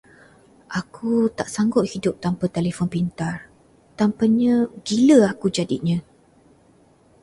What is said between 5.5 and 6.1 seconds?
jadinya.